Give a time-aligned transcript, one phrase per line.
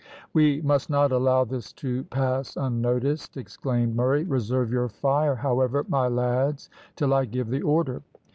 [0.33, 4.23] "We must not allow this to pass unnoticed," exclaimed Murray.
[4.23, 8.01] "Reserve your fire, however, my lads, till I give the order."